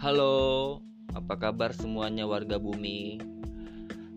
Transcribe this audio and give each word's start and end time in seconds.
Halo, 0.00 0.80
apa 1.12 1.36
kabar 1.36 1.76
semuanya 1.76 2.24
warga 2.24 2.56
bumi? 2.56 3.20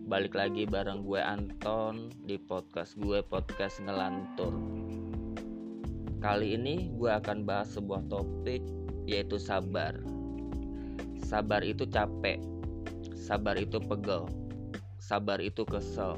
Balik 0.08 0.32
lagi 0.32 0.64
bareng 0.64 1.04
gue 1.04 1.20
Anton 1.20 2.08
di 2.24 2.40
podcast 2.40 2.96
gue 2.96 3.20
podcast 3.20 3.84
ngelantur. 3.84 4.56
Kali 6.24 6.56
ini 6.56 6.88
gue 6.88 7.12
akan 7.12 7.44
bahas 7.44 7.76
sebuah 7.76 8.00
topik 8.08 8.64
yaitu 9.04 9.36
sabar. 9.36 9.92
Sabar 11.20 11.60
itu 11.60 11.84
capek, 11.84 12.40
sabar 13.12 13.60
itu 13.60 13.76
pegel, 13.76 14.24
sabar 14.96 15.36
itu 15.36 15.68
kesel, 15.68 16.16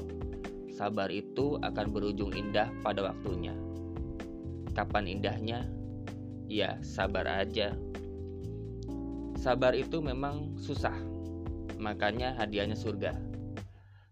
sabar 0.71 1.11
itu 1.11 1.59
akan 1.59 1.91
berujung 1.91 2.31
indah 2.31 2.71
pada 2.87 3.03
waktunya. 3.03 3.51
Kapan 4.71 5.11
indahnya? 5.11 5.67
Ya, 6.47 6.79
sabar 6.79 7.27
aja. 7.27 7.75
Sabar 9.47 9.71
itu 9.79 10.03
memang 10.03 10.59
susah, 10.59 10.91
makanya 11.79 12.35
hadiahnya 12.35 12.75
surga. 12.75 13.15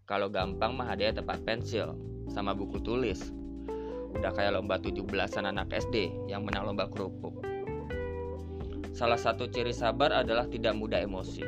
Kalau 0.08 0.32
gampang 0.32 0.72
mah 0.72 0.88
hadiah 0.88 1.12
tempat 1.12 1.44
pensil 1.44 1.92
sama 2.32 2.56
buku 2.56 2.80
tulis. 2.80 3.36
Udah 4.16 4.32
kayak 4.32 4.56
lomba 4.56 4.80
17-an 4.80 5.44
anak 5.44 5.68
SD 5.76 6.08
yang 6.32 6.48
menang 6.48 6.72
lomba 6.72 6.88
kerupuk. 6.88 7.44
Salah 8.96 9.20
satu 9.20 9.44
ciri 9.52 9.76
sabar 9.76 10.08
adalah 10.08 10.48
tidak 10.48 10.72
mudah 10.72 11.04
emosi. 11.04 11.44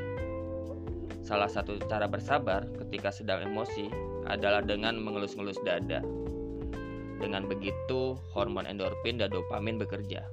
Salah 1.25 1.49
satu 1.49 1.81
cara 1.89 2.05
bersabar 2.13 2.69
ketika 2.85 3.09
sedang 3.09 3.41
emosi 3.41 3.89
adalah 4.29 4.61
dengan 4.61 5.01
mengelus-ngelus 5.01 5.65
dada. 5.65 6.05
Dengan 7.25 7.49
begitu, 7.49 8.21
hormon 8.37 8.69
endorfin 8.69 9.17
dan 9.17 9.33
dopamin 9.33 9.81
bekerja. 9.81 10.29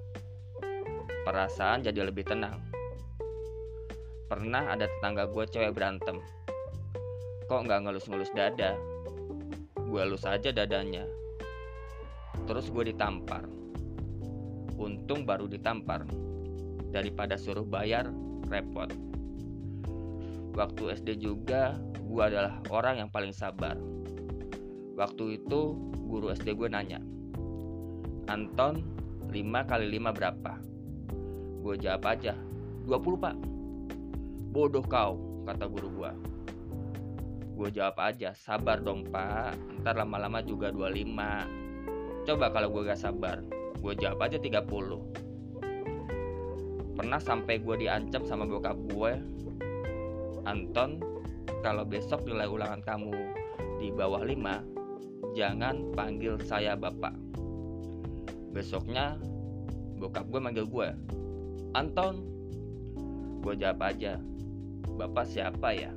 Perasaan 1.23 1.87
jadi 1.87 2.03
lebih 2.03 2.27
tenang 2.27 2.74
Pernah 4.25 4.73
ada 4.73 4.89
tetangga 4.89 5.29
gue 5.29 5.45
cewek 5.45 5.77
berantem. 5.77 6.17
Kok 7.45 7.61
nggak 7.69 7.85
ngelus-ngelus 7.85 8.33
dada? 8.33 8.73
Gue 9.77 10.01
elus 10.01 10.25
aja 10.25 10.49
dadanya. 10.49 11.05
Terus 12.49 12.73
gue 12.73 12.89
ditampar. 12.89 13.45
Untung 14.81 15.29
baru 15.29 15.45
ditampar. 15.45 16.09
Daripada 16.89 17.37
suruh 17.37 17.61
bayar, 17.61 18.09
repot. 18.49 18.89
Waktu 20.57 20.97
SD 20.97 21.21
juga, 21.21 21.77
gue 22.01 22.23
adalah 22.25 22.65
orang 22.73 23.05
yang 23.05 23.09
paling 23.13 23.35
sabar. 23.35 23.77
Waktu 24.97 25.37
itu, 25.37 25.77
guru 26.09 26.33
SD 26.33 26.57
gue 26.57 26.65
nanya, 26.65 26.97
Anton, 28.25 28.81
5 29.29 29.69
kali 29.69 29.85
5 30.01 30.17
berapa? 30.17 30.53
Gue 31.61 31.75
jawab 31.77 32.09
aja, 32.09 32.33
20 32.87 33.21
pak 33.21 33.35
Bodoh 34.55 34.87
kau, 34.87 35.19
kata 35.43 35.67
guru 35.67 35.99
gua. 35.99 36.15
Gue 37.59 37.67
jawab 37.75 37.99
aja, 37.99 38.31
sabar 38.31 38.79
dong 38.79 39.03
pak, 39.11 39.51
ntar 39.83 39.99
lama-lama 39.99 40.39
juga 40.39 40.71
25. 40.71 42.23
Coba 42.23 42.55
kalau 42.55 42.71
gue 42.71 42.87
gak 42.87 43.03
sabar, 43.03 43.43
gue 43.83 43.93
jawab 43.99 44.23
aja 44.23 44.39
30. 44.39 44.63
Pernah 46.95 47.19
sampai 47.19 47.59
gue 47.59 47.75
diancam 47.83 48.23
sama 48.23 48.47
bokap 48.47 48.79
gue, 48.95 49.19
Anton, 50.47 51.03
kalau 51.59 51.83
besok 51.83 52.23
nilai 52.23 52.47
ulangan 52.47 52.79
kamu 52.79 53.11
di 53.83 53.91
bawah 53.91 54.23
5, 54.23 55.35
jangan 55.35 55.91
panggil 55.91 56.39
saya 56.39 56.79
bapak. 56.79 57.11
Besoknya, 58.55 59.19
bokap 59.99 60.31
gue 60.31 60.39
manggil 60.39 60.63
gue, 60.63 60.95
Anton, 61.75 62.23
gue 63.43 63.51
jawab 63.59 63.83
aja, 63.83 64.15
Bapak 64.93 65.25
siapa 65.25 65.73
ya? 65.73 65.89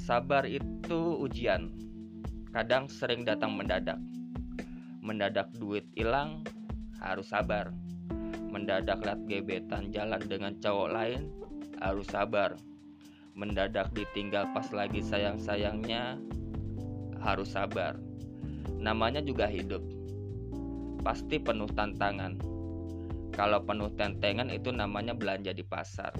Sabar 0.00 0.48
itu 0.48 1.20
ujian. 1.20 1.68
Kadang 2.56 2.88
sering 2.88 3.28
datang 3.28 3.52
mendadak. 3.52 4.00
Mendadak 5.04 5.52
duit 5.60 5.84
hilang, 5.92 6.40
harus 6.96 7.28
sabar. 7.28 7.68
Mendadak 8.48 9.04
lihat 9.04 9.20
gebetan 9.28 9.92
jalan 9.92 10.22
dengan 10.24 10.56
cowok 10.56 10.88
lain, 10.88 11.28
harus 11.84 12.08
sabar. 12.08 12.56
Mendadak 13.36 13.92
ditinggal 13.92 14.48
pas 14.56 14.72
lagi 14.72 15.04
sayang-sayangnya, 15.04 16.16
harus 17.20 17.52
sabar. 17.52 18.00
Namanya 18.80 19.20
juga 19.20 19.44
hidup. 19.44 19.84
Pasti 21.04 21.36
penuh 21.36 21.68
tantangan 21.76 22.55
kalau 23.36 23.60
penuh 23.60 23.92
tentengan 23.92 24.48
itu 24.48 24.72
namanya 24.72 25.12
belanja 25.12 25.52
di 25.52 25.60
pasar. 25.60 26.16